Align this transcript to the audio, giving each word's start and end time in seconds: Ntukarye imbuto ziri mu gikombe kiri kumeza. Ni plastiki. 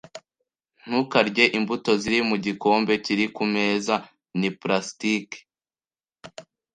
Ntukarye 0.85 1.43
imbuto 1.57 1.91
ziri 2.01 2.19
mu 2.29 2.35
gikombe 2.45 2.93
kiri 3.05 3.25
kumeza. 3.35 3.95
Ni 4.39 4.49
plastiki. 4.59 5.39